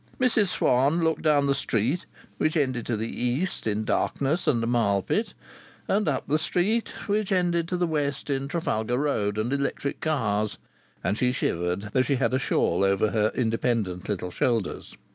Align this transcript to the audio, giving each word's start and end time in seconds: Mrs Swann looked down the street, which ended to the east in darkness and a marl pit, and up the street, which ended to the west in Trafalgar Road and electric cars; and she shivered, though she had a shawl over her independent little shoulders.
Mrs 0.19 0.47
Swann 0.47 1.03
looked 1.03 1.21
down 1.21 1.45
the 1.45 1.53
street, 1.53 2.07
which 2.39 2.57
ended 2.57 2.87
to 2.87 2.97
the 2.97 3.07
east 3.23 3.67
in 3.67 3.85
darkness 3.85 4.47
and 4.47 4.63
a 4.63 4.65
marl 4.65 5.03
pit, 5.03 5.35
and 5.87 6.07
up 6.07 6.27
the 6.27 6.39
street, 6.39 6.89
which 7.05 7.31
ended 7.31 7.67
to 7.67 7.77
the 7.77 7.85
west 7.85 8.27
in 8.27 8.47
Trafalgar 8.47 8.97
Road 8.97 9.37
and 9.37 9.53
electric 9.53 9.99
cars; 10.01 10.57
and 11.03 11.19
she 11.19 11.31
shivered, 11.31 11.91
though 11.93 12.01
she 12.01 12.15
had 12.15 12.33
a 12.33 12.39
shawl 12.39 12.83
over 12.83 13.11
her 13.11 13.31
independent 13.35 14.09
little 14.09 14.31
shoulders. 14.31 14.97